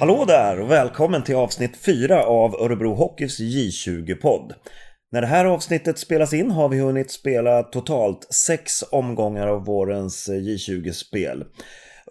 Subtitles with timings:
[0.00, 4.54] Hallå där och välkommen till avsnitt 4 av Örebro Hockeys J20-podd.
[5.12, 10.28] När det här avsnittet spelas in har vi hunnit spela totalt sex omgångar av vårens
[10.28, 11.44] J20-spel.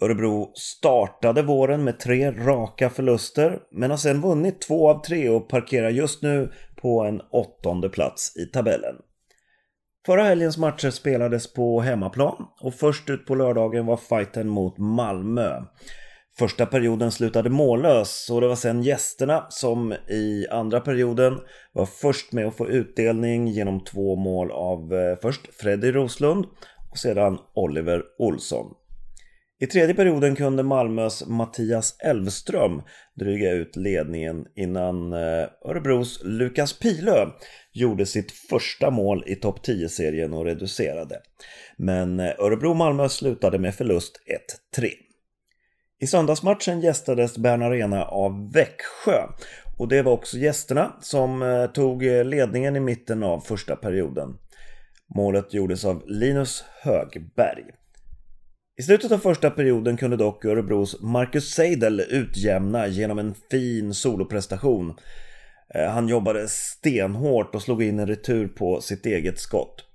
[0.02, 5.50] Örebro startade våren med tre raka förluster men har sedan vunnit två av tre och
[5.50, 6.51] parkerar just nu
[6.82, 8.96] på en åttonde plats i tabellen.
[10.06, 15.61] Förra helgens matcher spelades på hemmaplan och först ut på lördagen var fighten mot Malmö.
[16.39, 21.39] Första perioden slutade mållös och det var sen gästerna som i andra perioden
[21.74, 26.46] var först med att få utdelning genom två mål av eh, först Freddy Roslund
[26.92, 28.66] och sedan Oliver Olsson.
[29.61, 32.81] I tredje perioden kunde Malmös Mattias Elvström
[33.19, 37.25] dryga ut ledningen innan eh, Örebros Lukas Pilö
[37.73, 41.19] gjorde sitt första mål i topp 10-serien och reducerade.
[41.78, 44.22] Men eh, Örebro-Malmö slutade med förlust
[44.78, 45.08] 1-3.
[46.02, 49.28] I söndagsmatchen gästades Bern Arena av Växjö
[49.78, 54.38] och det var också gästerna som eh, tog eh, ledningen i mitten av första perioden.
[55.16, 57.64] Målet gjordes av Linus Högberg.
[58.80, 64.95] I slutet av första perioden kunde dock Örebros Marcus Seidel utjämna genom en fin soloprestation.
[65.75, 69.88] Eh, han jobbade stenhårt och slog in en retur på sitt eget skott.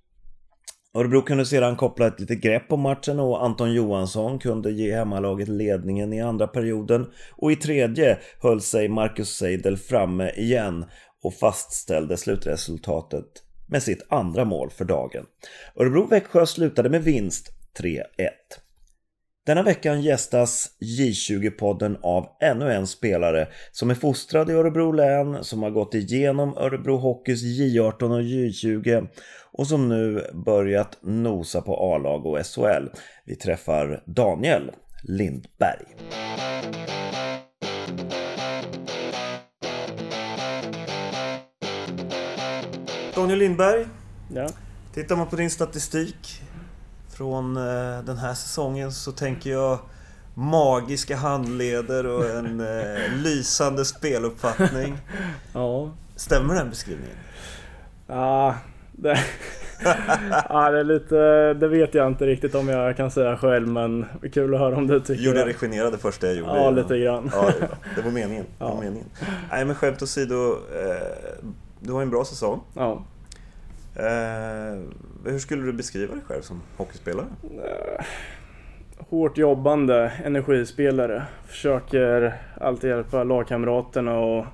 [0.96, 5.48] Örebro kunde sedan koppla ett litet grepp på matchen och Anton Johansson kunde ge hemmalaget
[5.48, 7.06] ledningen i andra perioden
[7.36, 10.84] och i tredje höll sig Marcus Seidel framme igen
[11.22, 13.26] och fastställde slutresultatet
[13.66, 15.26] med sitt andra mål för dagen.
[15.76, 18.00] Örebro-Växjö slutade med vinst 3-1.
[19.46, 25.62] Denna veckan gästas J20-podden av ännu en spelare som är fostrad i Örebro län, som
[25.62, 29.08] har gått igenom Örebro Hockeys J18 och J20
[29.52, 32.88] och som nu börjat nosa på A-lag och SHL.
[33.24, 34.70] Vi träffar Daniel
[35.02, 35.84] Lindberg.
[43.14, 43.86] Daniel Lindberg,
[44.34, 44.48] Ja.
[44.94, 46.40] tittar man på din statistik
[47.16, 49.78] från eh, den här säsongen så tänker jag
[50.34, 54.98] magiska handleder och en eh, lysande speluppfattning.
[55.54, 55.90] Ja.
[56.16, 57.16] Stämmer den beskrivningen?
[58.06, 58.54] Ja,
[58.92, 59.08] det,
[60.48, 61.14] ja, det är lite...
[61.54, 64.86] Det vet jag inte riktigt om jag kan säga själv men kul att höra om
[64.86, 65.54] du tycker Gjorde jag det.
[65.54, 66.56] generade första jag gjorde?
[66.56, 67.30] Ja, lite grann.
[67.32, 67.50] Ja,
[67.96, 68.44] det- var meningen.
[68.58, 69.06] Det var meningen.
[69.50, 70.52] Nej, men skämt åsido.
[70.52, 71.42] Eh,
[71.80, 72.60] du har en bra säsong.
[72.74, 73.04] Ja.
[75.26, 77.26] Eh, hur skulle du beskriva dig själv som hockeyspelare?
[78.98, 81.22] Hårt jobbande energispelare.
[81.46, 84.46] Försöker alltid hjälpa lagkamraterna och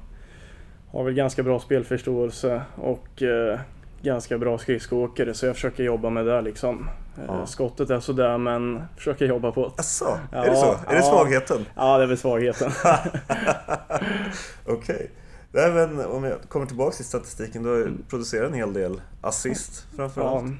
[0.92, 3.58] har väl ganska bra spelförståelse och eh,
[4.02, 6.88] ganska bra skridskoåkare så jag försöker jobba med det liksom.
[7.18, 7.46] Eh, Ja.
[7.46, 9.72] Skottet är sådär men försöker jobba på det.
[9.80, 10.74] Asså, Ja, är det så?
[10.88, 11.66] Är det svagheten?
[11.76, 12.70] Ja, det är väl svagheten.
[14.66, 15.10] Okej.
[15.10, 15.10] Nej,
[15.52, 19.86] men om jag kommer tillbaka till statistiken, du har ju producerat en hel del assist
[19.96, 20.44] framförallt.
[20.50, 20.54] Ja,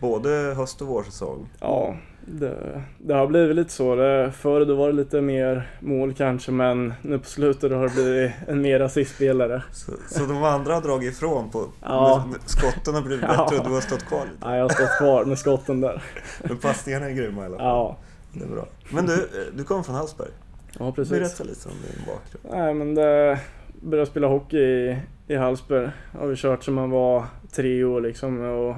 [0.00, 1.48] Både höst och vårsäsong.
[1.60, 1.96] Ja,
[2.26, 3.94] det, det har blivit lite så.
[3.94, 7.94] Det, förr då var det lite mer mål kanske, men nu på slutet har det
[7.94, 9.62] blivit en mer assistspelare.
[9.72, 11.66] Så, så de andra har dragit ifrån på...
[11.82, 12.24] Ja.
[12.46, 13.44] Skotten har blivit Ja.
[13.44, 14.36] bättre och du har stått kvar lite.
[14.40, 16.02] Ja, jag har stått kvar med skotten där.
[16.42, 17.66] Men passningarna är grymma i alla fall.
[17.66, 17.96] Ja,
[18.32, 18.66] Det är bra.
[18.90, 20.30] Men du, du kommer från Hallsberg.
[20.78, 21.10] ja precis.
[21.12, 22.60] Berätta lite om din bakgrund.
[22.64, 23.40] Nej, men det
[23.80, 24.96] började spela hockey i,
[25.28, 25.90] i Hallsberg.
[26.18, 28.40] Har vi kört som man var tre år liksom.
[28.40, 28.76] Och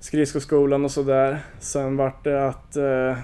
[0.00, 1.38] skridskoskolan och sådär.
[1.58, 3.16] Sen vart det att eh,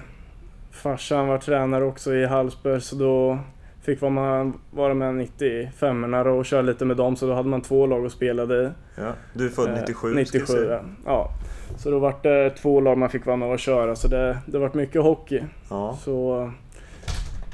[0.71, 3.39] farsan var tränare också i Hallsberg så då
[3.81, 7.61] fick vara med, vara med 95 och köra lite med dem så då hade man
[7.61, 8.71] två lag att spela i.
[8.95, 9.95] Ja, du är född Eh, 97.
[9.95, 10.71] ska vi 97 säga.
[10.71, 10.81] ja.
[11.05, 11.29] ja.
[11.77, 14.59] Så då vart det två lag man fick vara med och köra så det, det
[14.59, 15.43] vart mycket hockey.
[15.69, 15.97] Ja.
[16.01, 16.51] Så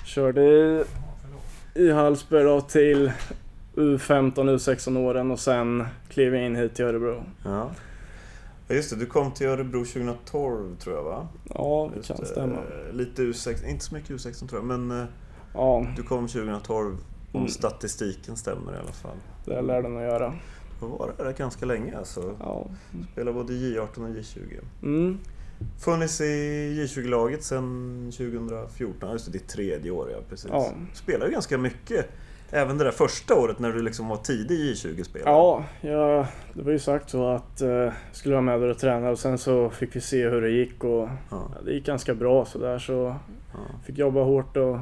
[0.05, 0.41] körde
[1.75, 3.11] i, Hallsberg då till
[3.75, 7.23] U15, U16 åren och sen klev jag in hit till Örebro.
[7.45, 7.71] ja.
[8.69, 8.95] Just det.
[8.95, 11.27] Du kom till Örebro 2012 tror jag va?
[11.55, 12.55] Ja, det Just kan stämma.
[12.55, 15.05] Eh, Lite U16, inte så mycket U16 tror jag, men eh,
[15.53, 16.97] Ja, du kom 2012
[17.31, 17.47] om Mm.
[17.51, 19.17] statistiken stämmer i alla fall.
[19.45, 20.33] det lärde den att göra.
[20.79, 22.35] Du var där ganska länge alltså.
[22.39, 22.65] Ja.
[23.11, 24.59] Spelade både J18 och J20.
[24.83, 25.17] Mm.
[25.79, 26.25] Funnits i
[26.79, 30.49] J20-laget sedan 2014, just det, ditt tredje år ja, precis.
[30.51, 30.71] Ja.
[30.93, 32.05] Spelar ju ganska mycket.
[32.53, 35.29] Även det där första året när du liksom var tidig J20-spelare.
[35.29, 38.77] Ja, jag, det var ju sagt så att eh, jag skulle vara med där och
[38.77, 41.85] träna och sen så fick vi se hur det gick och Ja, ja, det gick
[41.85, 43.15] ganska bra så där så
[43.53, 43.59] ja.
[43.85, 44.77] fick jobba hårt och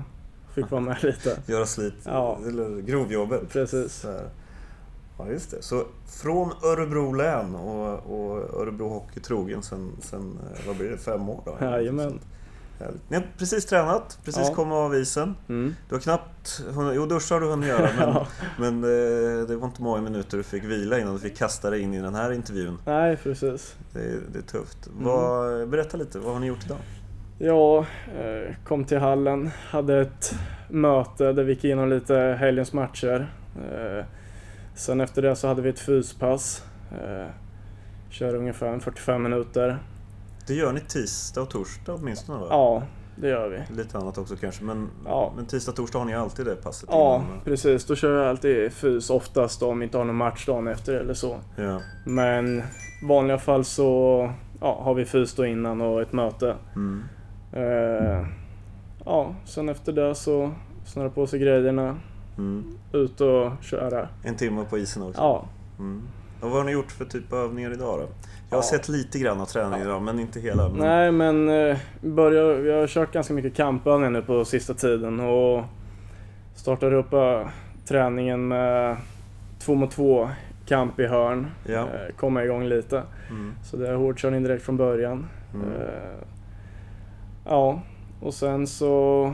[0.56, 1.38] fick vara med lite.
[1.52, 2.40] Göra slit, Ja.
[2.48, 3.50] eller grovjobbet.
[3.50, 3.94] Precis.
[3.94, 4.30] Så här.
[5.20, 5.62] Ja, just det.
[5.62, 5.84] Så
[6.22, 11.30] från Örebro län och, och Örebro Hockey trogen sen, sen, eh, vad blir det, fem
[11.30, 11.58] år då?
[11.66, 12.20] Jajamän.
[13.08, 14.56] Ni har precis tränat, precis Ja.
[14.56, 15.36] kommit av isen.
[15.50, 15.76] Mm.
[15.90, 18.28] Du har knappt hunnit, jo duscha har du hunnit göra men, Ja.
[18.60, 21.82] men eh, det var inte många minuter du fick vila innan du fick kasta dig
[21.82, 22.78] in i den här intervjun.
[22.86, 23.76] Nej, precis.
[23.94, 24.88] Det, är- det är tufft.
[24.88, 25.04] Mm.
[25.04, 26.78] Vad, berätta lite, vad har ni gjort idag?
[27.38, 30.34] Jag eh, kom till hallen, hade ett
[30.70, 33.34] möte där vi gick igenom lite helgens matcher.
[34.80, 36.64] Sen efter det så hade vi ett fyspass.
[36.92, 37.28] Eh,
[38.10, 39.78] Kör ungefär en 45 minuter.
[40.48, 42.48] Det gör ni tisdag och torsdag åtminstone va?
[42.50, 42.84] Ja,
[43.16, 43.76] det gör vi.
[43.76, 45.34] Lite annat också kanske men, Ja.
[45.36, 47.86] men tisdag och torsdag har ni alltid det passet Ja, innan, precis.
[47.86, 51.14] Då kör jag alltid fys oftast om vi inte har någon match dagen efter eller
[51.14, 51.38] så.
[51.56, 51.82] Ja.
[52.06, 52.64] Men i
[53.08, 56.56] vanliga fall så ja, har vi fys då innan och ett möte.
[56.76, 57.04] Mm.
[57.54, 58.28] Eh,
[59.06, 60.52] ja, sen efter det så
[60.86, 62.00] snurrar på sig grejerna,
[62.40, 62.64] Mm.
[62.94, 64.08] ut och köra.
[64.24, 65.22] En timme på isen också.
[65.22, 65.46] Ja,
[65.80, 66.02] Mm.
[66.42, 68.06] Och vad har ni gjort för typ av övningar idag då?
[68.50, 68.70] Jag har Ja.
[68.70, 70.70] sett lite grann av träningen idag men inte hela.
[70.70, 70.78] Men...
[70.78, 75.64] nej men eh, börjar, vi har kört ganska mycket kampövningar nu på sista tiden och
[76.56, 77.48] startar upp eh,
[77.88, 78.98] träningen med
[79.60, 80.30] två mot två
[80.66, 81.48] kamp i hörn.
[81.66, 81.80] Ja.
[81.80, 83.04] Eh, komma igång lite.
[83.30, 83.54] Mm.
[83.64, 85.26] Så det är hårdkörning direkt från början.
[85.54, 85.68] Mm.
[85.72, 86.24] Eh,
[87.46, 87.82] ja,
[88.22, 89.34] och sen så...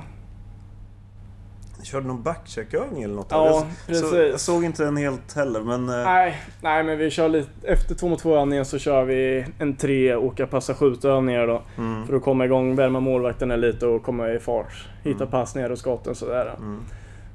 [1.86, 3.28] Körde någon backcheckövning eller något?
[3.30, 5.90] Ja, jag, så, jag såg inte den helt heller men...
[5.90, 9.46] eh, Nej, nej men vi kör lite, efter två mot två övningen så kör vi
[9.60, 11.62] en tre åka passa skjut övningar då.
[11.78, 12.08] Mm.
[12.08, 14.88] För att komma igång, värma målvakterna lite och komma i fart.
[15.04, 15.32] Hitta Mm.
[15.32, 16.56] passningar och skotten sådär.
[16.58, 16.80] Mm.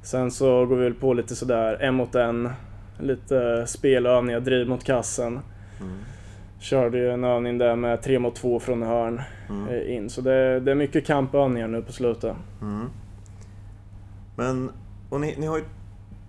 [0.03, 2.49] Sen så går vi väl på lite sådär en mot en.
[2.99, 5.39] Lite spelövningar, driv mot kassen.
[5.81, 5.93] Mm.
[6.59, 9.69] Körde ju en övning där med tre mot två från hörn Mm.
[9.69, 10.09] eh, in.
[10.09, 12.35] Så det, det är mycket kampövningar nu på slutet.
[14.41, 14.71] Men,
[15.09, 15.63] och ni, ni har ju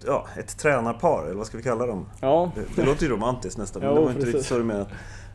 [0.07, 2.07] ja, ett tränarpar, eller vad ska vi kalla dem?
[2.21, 4.35] Ja, Det, det låter ju romantiskt nästan, men Jo, det var inte precis.
[4.35, 4.87] riktigt så du menade.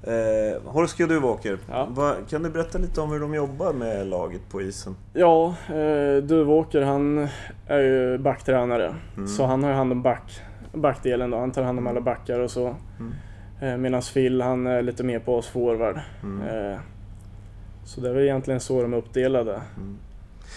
[0.04, 1.88] Eh, Horsky och Duvåker, Ja.
[1.92, 4.96] vad, kan du berätta lite om hur de jobbar med laget på isen?
[5.14, 7.28] ja eh, Duvåker han
[7.68, 8.96] är ju backtränare.
[9.16, 9.28] Mm.
[9.28, 10.42] Så han har ju hand om back,
[10.74, 11.38] backdelen då.
[11.40, 12.76] Han tar hand om alla backar och så.
[13.00, 13.14] Mm.
[13.62, 16.00] Eh, Medan Phil han är lite mer på oss forward.
[16.24, 16.48] Mm.
[16.72, 16.80] Eh,
[17.86, 19.62] Så det är väl egentligen så de är uppdelade.
[19.78, 19.98] Mm.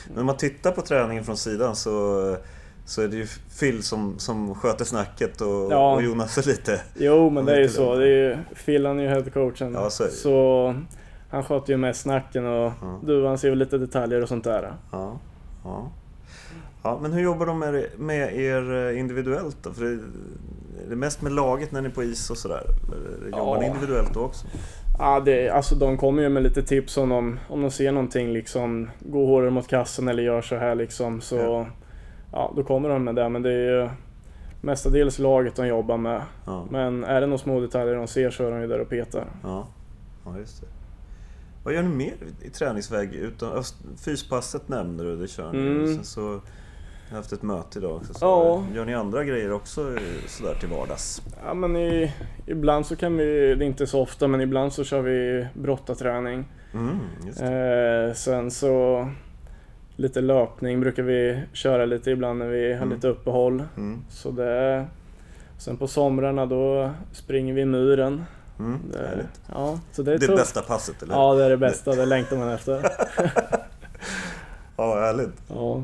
[0.09, 2.37] Men om man tittar på träningen från sidan så,
[2.85, 3.27] så är det ju
[3.61, 5.95] Phil som, som sköter snacket och, Ja.
[5.95, 6.81] och Jonas lite...
[6.95, 7.95] Jo men det är ju så.
[7.95, 9.75] Det är ju, Phil han är ju headcoachen.
[9.75, 10.75] Ja, så så
[11.31, 13.01] han sköter ju mest snacken och Ja.
[13.05, 14.73] du han ser ju lite detaljer och sånt där.
[14.93, 15.19] Ja,
[15.65, 15.91] ja.
[16.83, 19.73] ja men hur jobbar de med, med er eh, individuellt då?
[19.73, 19.91] För det,
[20.87, 22.63] är det mest med laget när ni är på is och sådär?
[23.31, 23.75] Jobbar ni Ja.
[23.75, 24.47] individuellt då också?
[25.01, 28.33] Ja, det, alltså de kommer ju med lite tips om de, om de ser någonting
[28.33, 31.21] liksom, gå hårdare mot kassen eller gör så här liksom.
[31.21, 31.67] Så Ja.
[32.33, 33.29] ja, då kommer de med det.
[33.29, 33.89] Men det är ju
[34.61, 36.23] mestadels laget de jobbar med.
[36.47, 38.89] Ja, Men är det några små detaljer de ser så är de ju där och
[38.89, 39.27] petar.
[39.43, 39.69] ja.
[40.25, 40.67] ja just det.
[41.65, 42.13] Vad gör ni mer
[42.43, 43.15] i träningsväg?
[43.15, 45.59] Utan, öst- fyspasset nämnde du, det kör ni.
[45.59, 45.95] Mm.
[45.95, 46.41] Sen så
[47.11, 48.15] har ni haft ett möte idag också.
[48.15, 48.65] Så Ja.
[48.77, 49.97] Gör ni andra grejer också
[50.29, 51.23] sådär till vardags?
[51.47, 52.13] Ja men i,
[52.47, 56.45] ibland så kan vi, det är inte så ofta, men ibland så kör vi brottarträning.
[56.75, 56.99] Mm.
[58.09, 59.09] Eh, sen så
[59.97, 62.91] lite löpning brukar vi köra lite ibland när vi har Mm.
[62.95, 63.63] lite uppehåll.
[63.77, 64.87] Mm, Så det...
[65.59, 68.25] Sen på somrarna då springer vi i muren.
[68.59, 70.39] mm, Det, ja, så det är Det tufft.
[70.39, 71.95] bästa passet, eller Ja, det är det bästa.
[71.95, 72.83] Det längtar man efter.
[74.77, 75.43] Ja, härligt.
[75.49, 75.83] Ja,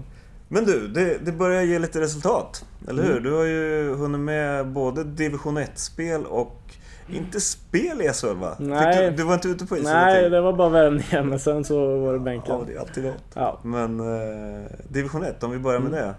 [0.49, 2.65] Men du, det, det börjar ge lite resultat.
[2.88, 3.11] Eller hur?
[3.11, 3.23] Mm.
[3.23, 6.61] Du har ju hunnit med både division 1-spel och
[7.09, 8.57] inte spel i SHL va?
[8.59, 9.11] Nej.
[9.11, 9.93] Du, du var inte ute på isen?
[9.93, 12.65] Nej, det var bara värmningar, men sen så var det Ja, bänken.
[12.67, 13.15] det är alltid gott.
[13.35, 16.00] Ja, Men eh, division 1, om vi börjar med Mm.
[16.07, 16.15] det.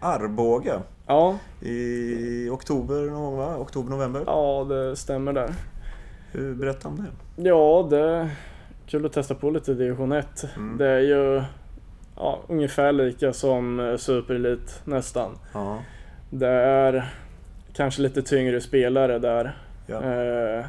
[0.00, 3.56] Arboga ja, i oktober någon va?
[3.58, 4.22] Oktober, november?
[4.26, 5.54] ja det stämmer där.
[6.32, 6.96] Hur, berätta om
[7.36, 7.48] det.
[7.48, 8.30] Ja, det är
[8.86, 10.26] kul att testa på lite division 1.
[10.56, 10.76] Mm.
[10.78, 11.42] Det är ju
[12.16, 15.38] ja, ungefär lika som eh, Superelit nästan.
[15.54, 15.78] Ja.
[16.30, 17.12] Det är
[17.74, 19.56] kanske lite tyngre spelare där.
[19.86, 20.02] Ja.
[20.02, 20.64] Eh,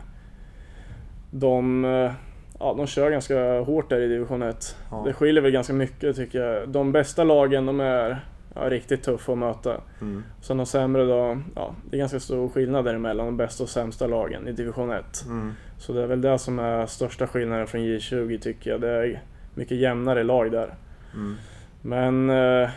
[1.32, 2.12] De, eh,
[2.60, 4.78] ja, de kör ganska hårt där i division 1.
[4.92, 5.04] Ja.
[5.06, 6.70] Det skiljer väl ganska mycket tycker jag.
[6.70, 9.82] De bästa lagen de är ja, riktigt tuffa att möta.
[10.02, 10.24] Mm.
[10.42, 14.08] Sen de sämre då, ja, det är ganska stor skillnad däremellan de bästa och sämsta
[14.08, 15.26] lagen i division 1.
[15.26, 15.54] Mm.
[15.78, 18.82] Så det är väl det som är största skillnaden från J20 tycker jag.
[18.82, 19.22] Det är
[19.56, 20.74] mycket jämnare lag där.
[21.14, 21.36] Mm.
[21.82, 22.70] Men eh,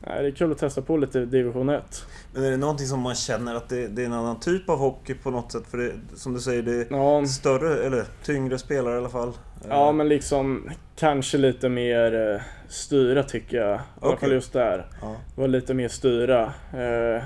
[0.00, 2.04] det är kul att testa på lite division 1.
[2.34, 4.78] Men är det någonting som man känner att det, det är en annan typ av
[4.78, 5.62] hockey på något sätt?
[5.70, 9.32] För det, som du säger, det är Ja, större, eller tyngre spelare i alla fall.
[9.68, 13.68] ja, Eh, men liksom kanske lite mer eh, styra tycker jag.
[13.68, 14.18] I alla Okej.
[14.18, 14.86] fall just där.
[15.02, 15.16] ja.
[15.36, 16.42] Var lite mer styra.
[16.72, 17.22] Eh,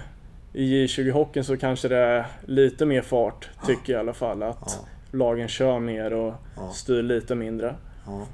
[0.52, 4.42] I J20-hockeyn så kanske det är lite mer fart, tycker jag i alla fall.
[4.42, 5.18] Att Ja.
[5.18, 6.71] lagen kör mer och Ja.
[6.73, 7.75] styr lite mindre.
[8.06, 8.26] Ja.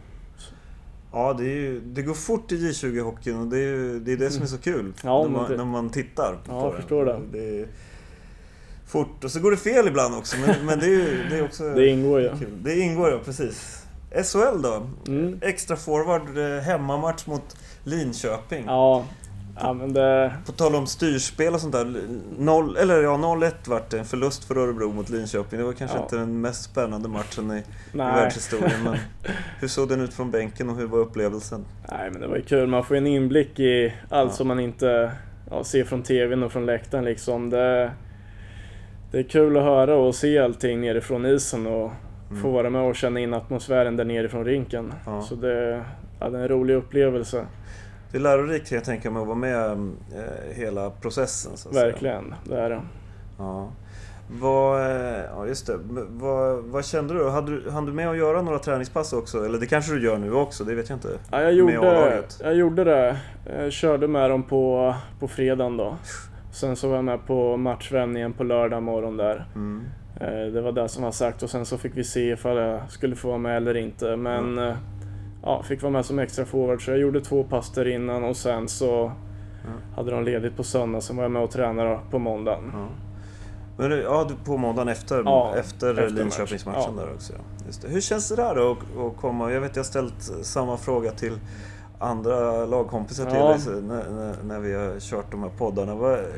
[1.12, 4.30] Ja, det, ju, det går fort i J20-hockeyn och det är, ju, det är det
[4.30, 7.04] som är så kul Ja, när, man, det- när man tittar Ja, på jag förstår
[7.04, 7.20] det.
[7.32, 7.66] det är
[8.86, 11.44] fort och så går det fel ibland också men, men det är ju det är
[11.44, 12.28] också Det ingår ju.
[12.38, 12.62] kul.
[12.62, 13.78] Det ingår ja, precis.
[14.32, 14.86] SHL då?
[15.08, 15.38] Mm.
[15.42, 18.64] Extra forward, eh, hemmamatch mot Linköping.
[18.66, 19.04] Ja,
[19.60, 20.32] ja men det...
[20.46, 21.94] På tal om styrspel och sånt där.
[22.38, 23.98] Noll, eller ja, 0-1 vart det.
[23.98, 25.58] En förlust för Örebro mot Linköping.
[25.58, 26.02] Det var kanske Ja.
[26.02, 28.82] inte den mest spännande matchen i, i världshistorien.
[28.84, 28.96] Men
[29.60, 31.64] hur såg den ut från bänken och hur var upplevelsen?
[31.92, 34.36] Nej men det var ju kul, man får en inblick i allt Ja.
[34.36, 35.12] som man inte
[35.50, 37.50] ja, ser från TVn och från läktaren liksom.
[37.50, 37.92] Det,
[39.10, 41.92] det är kul att höra och se allting nerifrån isen och
[42.42, 44.84] få vara med och känna in atmosfären där nerifrån rinken.
[44.84, 44.96] Mm.
[45.06, 45.22] Ja.
[45.22, 45.84] Så det,
[46.20, 47.46] ja, det är en rolig upplevelse,
[48.12, 51.56] Det är lärorikt kan jag tänka mig att vara med eh, hela processen.
[51.56, 51.86] Så att Säga.
[51.86, 52.34] verkligen.
[52.44, 52.80] Det är det.
[53.38, 53.68] Ja.
[54.40, 55.78] Vad, eh, ja just det.
[56.08, 57.28] Vad, vad kände du?
[57.30, 57.70] Hade du?
[57.70, 59.44] hann du med att göra några träningspass också?
[59.44, 61.08] Eller det kanske du gör nu också, det vet jag inte.
[61.30, 63.16] Ja, jag, gjorde, jag gjorde det.
[63.58, 65.96] Jag körde med dem på, på fredagen då.
[66.52, 69.46] Sen så var jag med på matchvändningen på lördag morgon där.
[69.54, 69.84] Mm.
[70.20, 72.90] Eh, Det var det som var sagt och sen så fick vi se ifall jag
[72.90, 74.16] skulle få vara med eller inte.
[74.16, 74.74] Men eh,
[75.42, 78.36] ja, fick vara med som extra forward så jag gjorde två pass där innan och
[78.36, 79.12] sen så
[79.96, 81.00] hade de ledigt på söndag.
[81.00, 82.70] Sen var jag med och tränade på måndagen.
[82.74, 82.86] Ja.
[83.76, 87.04] Men du- ja, du på måndagen efter, Ja, efter, efter Linköpingsmatchen match.
[87.06, 87.32] där också.
[87.82, 87.88] Ja.
[87.88, 89.52] Hur känns det där då att, att komma?
[89.52, 91.32] Jag vet jag har ställt samma fråga till
[91.98, 93.48] andra lagkompisar till Ja.
[93.74, 95.92] dig när, när, vi har kört de här poddarna.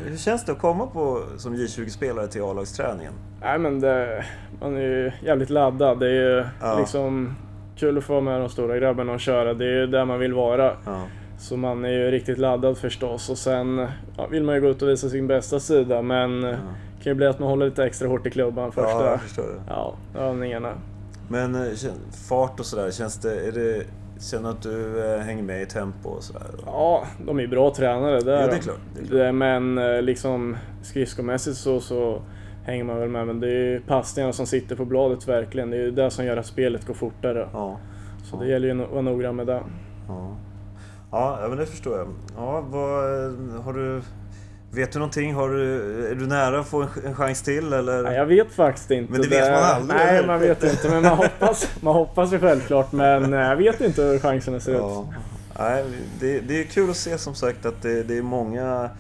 [0.06, 3.12] Hur känns det att komma på, som J20-spelare till A-lagsträningen?
[3.40, 4.25] Nej men det,
[4.61, 6.00] man är ju jävligt laddad.
[6.00, 6.78] Det är ju Ja.
[6.78, 7.34] liksom
[7.76, 9.54] kul att få vara med de stora grabbarna och köra.
[9.54, 10.72] Det är ju där man vill vara.
[10.86, 11.02] Ja.
[11.38, 13.30] Så man är ju riktigt laddad förstås.
[13.30, 16.02] Och sen ja, vill man ju gå ut och visa sin bästa sida.
[16.02, 16.58] Men det
[17.02, 19.20] kan ju bli att man håller lite extra hårt i klubban ja, första
[19.68, 20.72] ja, övningarna.
[21.28, 21.60] Men eh,
[22.28, 23.82] fart och sådär, känns det, är det,
[24.30, 26.42] känner att du eh, hänger med i tempo och sådär?
[26.66, 28.20] Ja, de är ju bra tränare.
[28.20, 29.18] Det är, Ja, det är klart, det är klart.
[29.18, 32.22] Det- Men eh, liksom skridskomässigt så, så
[32.64, 33.26] hänger man väl med.
[33.26, 35.71] Men det är ju passningarna som sitter på bladet verkligen.
[35.71, 37.49] Det är ju det som gör att spelet går fortare.
[37.52, 37.78] Ja.
[38.30, 39.62] Så det gäller ju att vara noggrann med det.
[40.09, 40.37] Ja.
[41.11, 42.09] Ja, ja, men det förstår jag.
[42.37, 43.04] Ja, vad,
[43.64, 44.02] har du...
[44.71, 45.35] Vet du någonting?
[45.35, 48.02] Har du, är du nära att få en, chans till eller?
[48.02, 49.12] Nej, jag vet faktiskt inte.
[49.12, 50.26] Men det vet man aldrig, Nej, eller?
[50.26, 50.88] man vet inte.
[50.90, 52.92] Men man hoppas, man hoppas ju självklart.
[52.92, 54.78] Men eh, jag vet inte hur chanserna ser ut.
[54.78, 55.06] Ja.
[55.59, 55.85] Nej,
[56.21, 58.90] det, det är kul att se som sagt att det, det är många eh,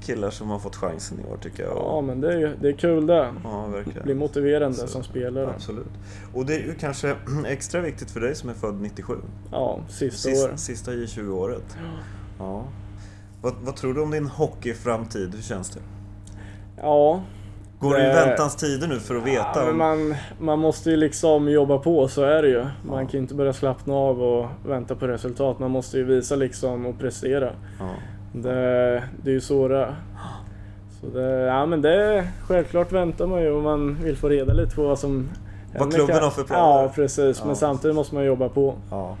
[0.00, 1.72] killar som har fått chansen i år tycker jag.
[1.76, 3.32] Ja, men det är, det är kul det.
[3.44, 4.02] ja Det verkligen.
[4.04, 5.48] blir motiverande Så, som spelare.
[5.54, 5.86] Absolut.
[6.34, 9.14] Och det är ju kanske extra viktigt för dig som är född 97.
[9.52, 10.60] Ja, sista Sista, året.
[10.60, 11.76] sista J20-året.
[12.38, 12.64] Ja.
[13.42, 15.34] Vad, vad tror du om din hockeyframtid?
[15.34, 15.80] Hur känns det?
[16.76, 17.22] Ja,
[17.78, 19.66] Går du i Det- väntans tider nu för att veta?
[19.66, 22.66] Ja, men om- man, man måste ju liksom jobba på, så är det ju.
[22.88, 23.08] Man Ja.
[23.10, 25.58] kan inte börja slappna av och vänta på resultat.
[25.58, 27.50] Man måste ju visa liksom och prestera.
[27.78, 27.90] Ja.
[28.42, 29.94] Det, det är ju så det är.
[31.00, 34.74] Så det, ja men det, självklart väntar man ju och man vill få reda lite
[34.76, 35.28] på vad som
[35.78, 36.82] Vad klubben har för planer.
[36.82, 37.54] Ja precis, men Ja.
[37.54, 38.74] samtidigt måste man jobba på.
[38.90, 39.16] Ja.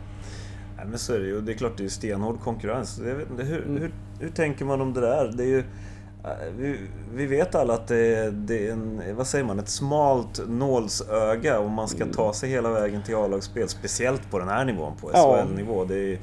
[0.76, 1.40] Nej, men så är det ju.
[1.40, 3.00] Det är klart det är stenhård konkurrens.
[3.06, 3.82] Jag vet inte, hur, Mm.
[3.82, 3.90] hur,
[4.20, 5.32] hur tänker man om det där?
[5.34, 6.78] Det är ju, eh, vi,
[7.14, 11.58] vi vet alla att det är, det är en, vad säger man, ett smalt nålsöga
[11.60, 13.68] om man ska ta sig hela vägen till A-lagsspel.
[13.68, 15.42] Speciellt på den här nivån, på Ja.
[15.46, 15.84] SHL-nivå.
[15.84, 16.18] Det är,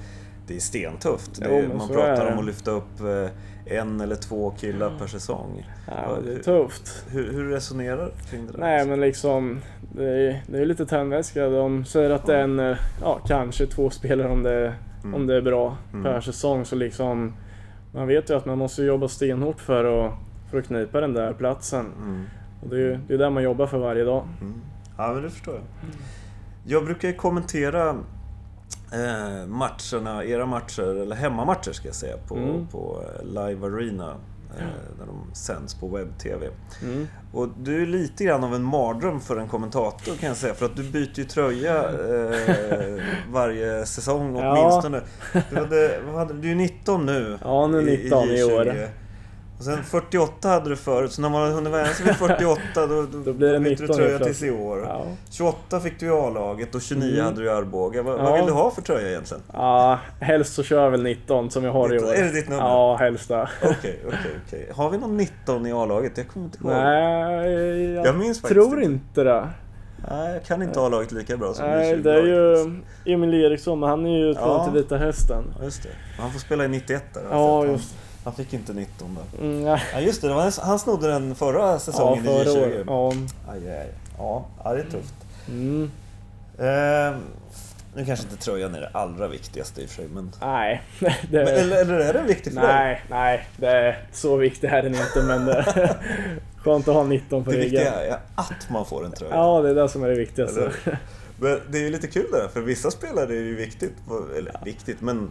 [0.52, 1.40] det är stentufft.
[1.42, 2.32] Det Jo, men man pratar det.
[2.34, 5.68] om att lyfta upp eh, en eller två killar per säsong.
[5.88, 7.06] Ja, det är det- tufft.
[7.10, 8.60] Hur, hur resonerar du kring det där?
[8.60, 9.62] Nej men liksom,
[9.96, 11.50] det är, det är lite tändvätska.
[11.50, 15.16] De säger att det är en, eh, ja kanske två spelare om det, Mm.
[15.16, 16.04] om det är bra Mm.
[16.04, 16.66] per säsong.
[16.66, 17.34] Så liksom,
[17.94, 20.14] man vet ju att man måste jobba stenhårt för att,
[20.52, 21.86] för att knipa den där platsen.
[22.04, 22.24] Mm.
[22.64, 24.28] Och det är ju det är där man jobbar för varje dag.
[24.42, 24.54] Mm.
[24.98, 25.64] Ja, men det förstår jag.
[26.66, 27.96] Jag brukar kommentera
[28.92, 32.68] eh, matcherna, era matcher, eller hemmamatcher ska jag säga, på, Mm.
[32.68, 34.16] på eh, Live Arena.
[34.60, 34.66] Eh,
[35.00, 36.50] där de sänds på webb-tv.
[36.84, 37.08] Mm.
[37.34, 40.54] Och du är lite grann av en mardröm för en kommentator kan jag säga.
[40.54, 44.52] För att du byter ju tröja eh, varje säsong Ja.
[44.52, 45.02] åtminstone.
[45.50, 45.56] Du,
[46.18, 47.38] hade, du är 19 nu.
[47.44, 48.90] Ja, nu 19 i år.
[49.62, 49.78] J20.
[49.78, 52.88] Och sen 48 hade du förut, så när man hunnit vänja sig vid 48 då,
[52.88, 54.84] då, Då blir det byter 19 du tröja tills i år.
[54.88, 55.06] Ja.
[55.32, 57.26] 28 fick du i A-laget och 29 Mm.
[57.26, 58.02] hade du i Arboga.
[58.04, 58.24] Vad, Ja.
[58.24, 59.44] vad vill du ha för tröja egentligen?
[59.54, 62.14] ja, helst så kör jag väl 19 som jag har i år.
[62.14, 62.64] Är det ditt nummer?
[62.64, 63.42] Ja, helst det.
[63.64, 64.70] Okej, okej, okej.
[64.76, 66.18] Har vi någon 19 i A-laget?
[66.18, 66.72] Jag kommer inte ihåg.
[66.72, 68.86] Nej, jag, Jag minns tror inte.
[68.94, 69.48] inte det.
[70.10, 72.04] Nej, jag kan inte A-laget lika bra som Nej, J20-laget.
[72.04, 72.24] det är
[73.06, 74.64] ju Emil Eriksson, men han är ju utlånad Ja.
[74.66, 75.44] till Vita Hästen.
[75.60, 75.90] Ja, just det.
[76.22, 77.22] Han får spela i 91 där.
[77.32, 79.40] Ja, han, just han fick inte 19 där.
[79.46, 79.84] mm, nej.
[79.94, 80.28] Ja, just det.
[80.28, 82.64] det var han snodde den förra Ja, säsongen i förra J20.
[82.64, 82.84] året.
[82.88, 83.12] Ja.
[83.52, 83.90] Aj, aj, aj.
[84.18, 85.14] Ja, ja, det är tufft.
[85.50, 85.92] Mm.
[86.58, 87.18] Eh,
[87.96, 90.32] Nu kanske inte tröjan är det allra viktigaste i och för sig, men...
[90.42, 90.82] Nej.
[91.00, 91.10] Det...
[91.32, 93.02] Men, eller, eller är den viktig för nej, dig?
[93.10, 95.66] nej, det är så viktig är den inte men det
[96.58, 97.70] skönt att ha 19 på Det ryggen.
[97.72, 99.36] viktiga är att man får en tröja.
[99.36, 100.60] Ja, det är det som är det viktigaste.
[100.62, 101.00] Eller
[101.40, 103.94] Men det är ju lite kul det där, för vissa spelare är det ju viktigt,
[104.38, 105.30] eller viktigt, men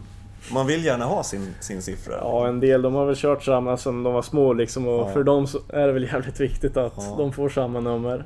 [0.53, 2.13] man vill gärna ha sin, sin siffra.
[2.21, 5.13] Ja, en del de har väl kört samma som de var små liksom och Ja.
[5.13, 7.15] för dem är det väl jävligt viktigt att Ja.
[7.17, 8.25] de får samma nummer.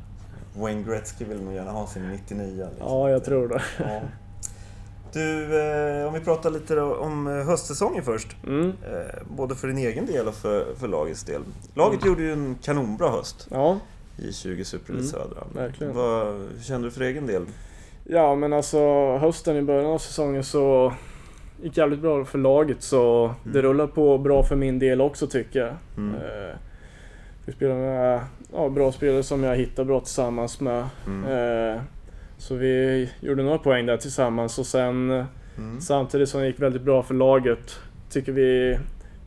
[0.58, 2.48] Wayne Gretzky vill nog gärna ha sin 99.
[2.70, 2.88] Liksom.
[2.88, 3.62] Ja, jag tror det.
[3.80, 4.02] Ja.
[5.14, 5.60] Du,
[6.02, 8.36] eh, om vi pratar lite om eh, höstsäsongen först.
[8.48, 8.70] Mm.
[8.70, 11.42] Eh, både för din egen del och för, för lagets del.
[11.74, 12.08] Laget Mm.
[12.14, 13.78] gjorde ju en kanonbra höst Ja,
[14.18, 15.44] i 20 Super Mm, Södra.
[15.94, 17.46] Vad hur kände du för egen del?
[18.04, 18.80] Ja men alltså
[19.18, 20.94] hösten i början av säsongen så
[21.62, 25.60] gick jävligt bra för laget så det rullar på bra för min del också tycker
[25.60, 25.74] jag.
[25.98, 26.16] Mm.
[26.16, 26.56] Eh,
[27.46, 28.20] vi spelar med
[28.54, 30.86] ja, bra spelare som jag hittar bra tillsammans med.
[31.08, 31.32] Mm.
[31.76, 31.82] Eh,
[32.38, 35.26] så vi gjorde några poäng där tillsammans och sen
[35.58, 35.82] Mm.
[35.82, 38.78] samtidigt som det gick väldigt bra för laget tycker vi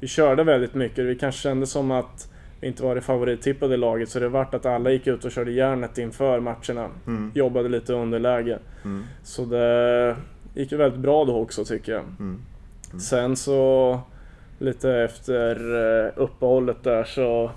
[0.01, 1.05] vi körde väldigt mycket.
[1.05, 4.67] Vi kanske kände som att vi inte var det favorittippade laget så det vart att
[4.67, 6.89] alla gick ut och körde järnet inför matcherna.
[7.07, 7.33] Mm.
[7.35, 8.59] Jobbade lite underläge.
[8.85, 9.05] Mm.
[9.23, 10.17] Så det
[10.59, 12.01] gick ju väldigt bra då också tycker jag.
[12.01, 12.43] Mm.
[12.91, 13.01] Mm.
[13.01, 14.01] Sen så
[14.59, 15.57] lite efter
[16.07, 17.51] eh, uppehållet där så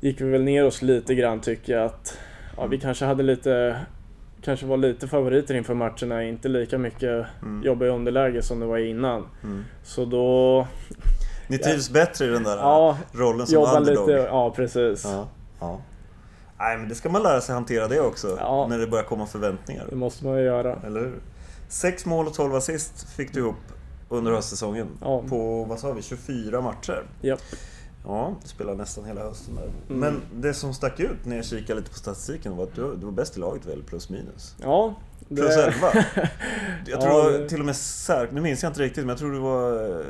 [0.00, 2.18] gick vi väl ner oss lite grann tycker jag att
[2.56, 3.76] ja, vi kanske hade lite
[4.42, 7.62] Kanske var lite favoriter inför matcherna, inte lika mycket Mm.
[7.64, 9.26] jobba i underläge som det var innan.
[9.42, 9.64] Mm.
[9.82, 10.66] Så då,
[11.48, 14.08] Ni trivs bättre i den där ja, rollen som underdog?
[14.08, 15.04] lite, ja precis.
[15.04, 15.28] Ja.
[15.60, 15.80] ja.
[16.58, 18.66] Nej, men det ska man lära sig hantera det också, Ja.
[18.70, 19.86] när det börjar komma förväntningar.
[19.90, 20.76] Det måste man ju göra.
[20.86, 21.14] Eller hur?
[21.68, 23.54] Sex mål och 12 assist fick du ihop
[24.08, 24.88] under höstsäsongen.
[25.00, 25.22] Ja.
[25.28, 27.02] På, vad sa vi, 24 matcher.
[27.20, 27.40] Japp.
[28.04, 29.62] Ja, du spelade nästan hela hösten där.
[29.64, 30.00] Mm.
[30.00, 33.04] Men det som stack ut när jag kikade lite på statistiken var att du, du
[33.04, 34.54] var bäst i laget väl, plus minus.
[34.62, 34.94] Ja.
[35.28, 35.72] det- Plus 11.
[36.86, 37.76] Jag tror Ja, det- till och med
[38.32, 40.04] nu minns jag inte riktigt, men jag tror du var eh,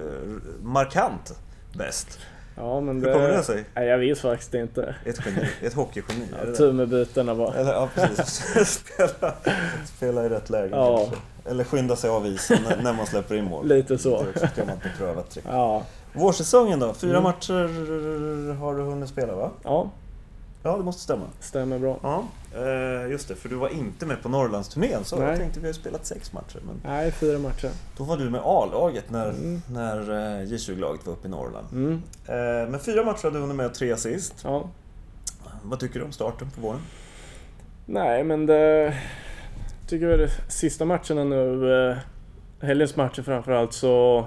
[0.62, 1.34] markant
[1.74, 2.18] bäst.
[2.58, 3.64] Ja men Hur kommer det sig?
[3.74, 4.94] Nej, jag vet faktiskt inte.
[5.04, 6.26] Ett geni, ett hockeygeni.
[6.46, 6.56] det?
[6.56, 7.54] Tur med bytena bara.
[7.54, 8.42] Eller ja, precis.
[8.82, 9.34] spela,
[9.96, 10.96] spela i rätt läge Ja.
[10.98, 11.16] kanske.
[11.50, 13.66] Eller skynda sig av isen när, man släpper in mål.
[13.68, 14.22] Lite så.
[14.22, 15.44] Det också ett gammalt beprövat trick.
[15.48, 15.82] Ja.
[16.12, 16.94] Vårsäsongen då?
[16.94, 17.22] Fyra Mm.
[17.22, 19.50] matcher har du hunnit spela va?
[19.64, 19.90] Ja,
[20.62, 21.24] Ja, det måste stämma.
[21.40, 21.98] stämmer bra.
[22.02, 23.34] Ja, eh, just det.
[23.34, 25.36] För du var inte med på Norrlandsturnén så jag Nej.
[25.36, 26.60] tänkte vi har spelat sex matcher.
[26.66, 27.70] Men Nej, fyra matcher.
[27.96, 29.62] då var du med A-laget när, Mm.
[29.72, 31.66] när eh, J20-laget var uppe i Norrland.
[31.72, 31.92] Mm.
[32.26, 34.34] Eh, men fyra matcher hade du hunnit med och tre assist.
[34.44, 34.68] Ja.
[35.62, 36.80] Vad tycker du om starten på våren?
[37.86, 38.94] Nej, men det...
[39.88, 41.96] Tycker väl sista matcherna nu,
[42.60, 44.26] helgens matcher framförallt, så...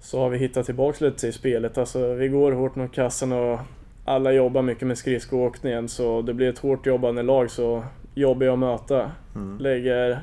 [0.00, 1.78] Så har vi hittat tillbaks lite till spelet.
[1.78, 3.58] Alltså, vi går hårt mot kassen och
[4.06, 8.52] alla jobbar mycket med skridskoåkningen så det blir ett hårt jobbande lag så jobbar jag
[8.52, 9.10] att möta.
[9.34, 9.58] Mm.
[9.58, 10.22] Lägger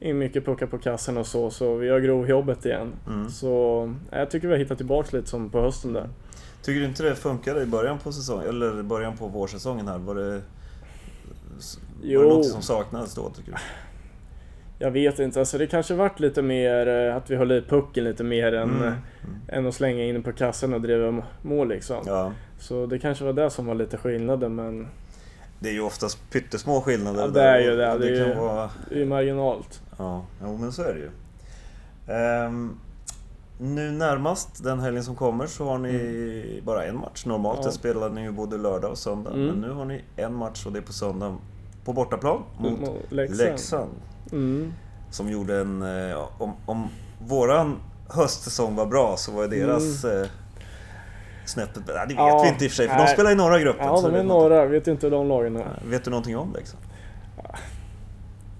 [0.00, 2.92] in mycket puckar på kassen och så, så vi gör grovjobbet igen.
[3.08, 3.30] Mm.
[3.30, 6.08] Så eh, jag tycker vi har hittat tillbaks lite som på hösten där.
[6.62, 9.98] Tycker du inte det funkade i början på säsongen, eller början på vårsäsongen här?
[9.98, 10.40] Var det, var
[12.02, 12.22] Jo.
[12.22, 13.58] det något som saknades då tycker du?
[14.82, 18.04] Jag vet inte, alltså det kanske varit lite mer eh, att vi höll i pucken
[18.04, 18.88] lite mer än, Mm.
[18.88, 18.94] eh,
[19.58, 21.96] än att slänga in på kassen och driva mål liksom.
[22.06, 24.88] Ja, Så det kanske var det som var lite skillnaden men
[25.60, 27.20] det är ju oftast pyttesmå skillnader.
[27.22, 27.92] Ja, det är ju det.
[27.92, 28.70] Och Det är ju- vara...
[28.88, 29.82] det är ju marginalt.
[29.98, 31.10] Ja, jo, men så är det ju.
[32.14, 32.78] Ehm,
[33.58, 37.26] nu närmast den helgen som kommer så har ni bara en match.
[37.26, 37.66] Normalt Mm.
[37.66, 37.72] Ja.
[37.72, 39.30] spelar ni ju både lördag och söndag.
[39.30, 39.46] Mm.
[39.46, 41.36] Men nu har ni en match och det är på söndag
[41.84, 43.38] på bortaplan Mot Leksand.
[43.50, 43.90] Leksand.
[44.32, 44.72] Mm.
[45.10, 45.82] Som gjorde en...
[46.10, 47.76] eh, Om, om våran
[48.08, 50.26] höstsäsong var bra så var deras eh,
[51.44, 51.86] snäppet...
[51.86, 52.16] Det vet Mm.
[52.16, 53.12] Ja, vi inte i och för sig för de nej.
[53.14, 53.86] spelar i norra gruppen.
[53.86, 54.66] Ja, de det är några.
[54.66, 55.78] Vet inte hur de lagen är.
[55.84, 56.82] Vet du någonting om Leksand?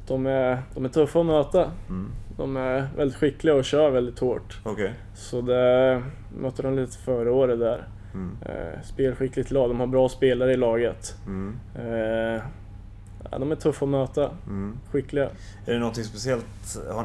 [0.06, 1.70] De är, de är tuffa att möta.
[1.88, 2.12] Mm.
[2.36, 4.60] De är väldigt skickliga och kör väldigt hårt.
[4.64, 4.92] Okej.
[5.14, 6.02] Så det
[6.38, 7.88] mötte de lite förra året där.
[8.14, 8.36] Mm.
[8.46, 9.70] Eh, spelskickligt lag.
[9.70, 11.16] De har bra spelare i laget.
[11.26, 11.58] Mm.
[11.74, 12.42] Eh,
[13.30, 14.30] ja, de är tuffa att möta.
[14.46, 14.78] Mm.
[14.90, 15.24] Skickliga.
[15.66, 16.44] Är det någonting speciellt?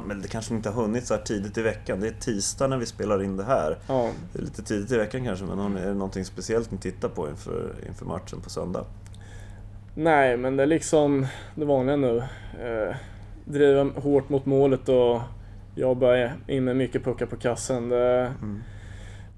[0.05, 1.99] Men det kanske inte har hunnit så här tidigt i veckan.
[1.99, 3.77] Det är tisdag när vi spelar in det här.
[3.87, 4.11] Ja.
[4.33, 7.29] Det är lite tidigt i veckan kanske, men är det någonting speciellt ni tittar på
[7.29, 8.85] inför, inför matchen på söndag?
[9.95, 12.17] Nej, men det är liksom det vanliga nu.
[12.61, 12.95] Eh,
[13.45, 15.21] driva hårt mot målet och
[15.75, 17.89] jobba in med mycket puckar på kassen.
[17.89, 18.63] Det, Mm.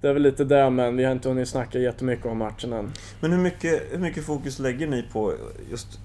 [0.02, 2.92] det är väl lite där, men vi har inte hunnit snacka jättemycket om matchen än.
[3.22, 5.34] Men hur mycket, hur mycket fokus lägger ni på
[5.72, 6.00] just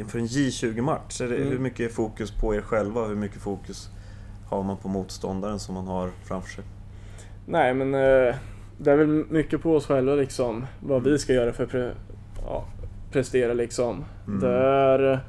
[0.00, 1.20] inför en J20-match?
[1.20, 1.48] Är det, Mm.
[1.48, 3.88] Hur mycket är fokus på er själva hur mycket fokus
[4.48, 6.64] har man på motståndaren som man har framför sig?
[7.46, 8.34] Nej, men eh,
[8.78, 10.66] det är väl mycket på oss själva liksom.
[10.80, 11.12] Vad Mm.
[11.12, 11.90] vi ska göra för att pre,
[12.46, 12.64] ja,
[13.12, 14.04] prestera liksom.
[14.26, 14.40] Mm.
[14.40, 15.20] Där,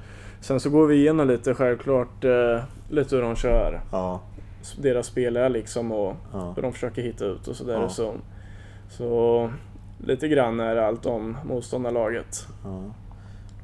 [0.41, 3.81] sen så går vi igenom lite självklart eh, lite hur de kör.
[3.91, 4.21] Ja.
[4.81, 6.53] Deras spel är liksom och Ja.
[6.55, 7.73] hur de försöker hitta ut och sådär.
[7.81, 7.89] Ja.
[7.89, 8.13] Så,
[8.89, 9.49] så
[9.97, 12.47] lite grann är allt om motståndarlaget.
[12.63, 12.83] Ja.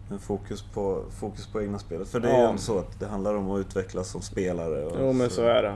[0.09, 2.07] Men fokus på, fokus på egna spelet.
[2.07, 2.47] För det är ju Ja.
[2.49, 4.85] ändå så att det handlar om att utvecklas som spelare.
[4.85, 5.73] Och Jo men så är det.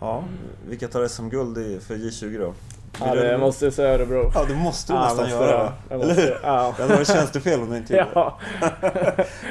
[0.00, 0.24] Ja.
[0.68, 2.54] Vilka tar SM-guld för J20 då?
[3.00, 4.30] Ja det måste jag säga Örebro.
[4.34, 5.72] Ja, det måste du Ja, nästan måste göra.
[5.88, 6.38] Jag Eller hur?
[6.42, 6.74] ja.
[6.76, 8.10] Det hade varit tjänstefel om du inte gjorde det.
[8.14, 8.38] Ja,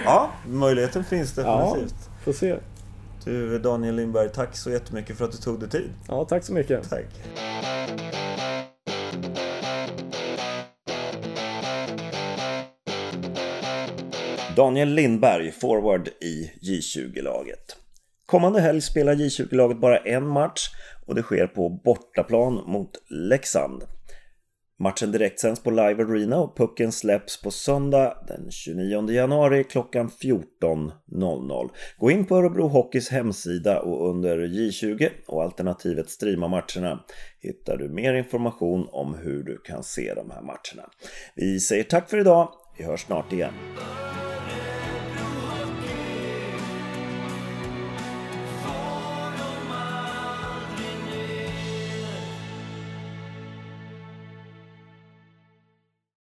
[0.05, 2.09] Ja, möjligheten finns definitivt.
[2.23, 2.55] får se.
[3.23, 5.89] Du Daniel Lindberg, tack så jättemycket för att du tog dig tid.
[6.07, 6.89] Ja, tack så mycket.
[6.89, 7.05] Tack.
[14.59, 17.77] Daniel Lindberg, forward i J20-laget.
[18.25, 20.69] Kommande helg spelar J20-laget bara en match
[21.05, 23.83] och det sker på bortaplan mot Leksand.
[24.79, 31.69] Matchen direktsänds på Live Arena och pucken släpps på söndag den 29 januari klockan 14.00.
[31.97, 37.03] Gå in på Örebro Hockeys hemsida och under J20 och alternativet streama matcherna
[37.39, 40.89] hittar du mer information om hur du kan se de här matcherna.
[41.35, 42.49] Vi säger tack för idag.
[42.77, 43.53] Vi hörs snart igen.